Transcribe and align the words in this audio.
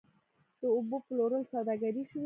د 0.59 0.61
اوبو 0.75 0.97
پلورل 1.05 1.43
سوداګري 1.51 2.03
شوې؟ 2.09 2.19